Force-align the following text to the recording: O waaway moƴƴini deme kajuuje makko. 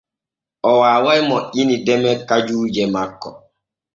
O 0.69 0.71
waaway 0.79 1.19
moƴƴini 1.29 1.75
deme 1.85 2.11
kajuuje 2.27 2.83
makko. 2.93 3.29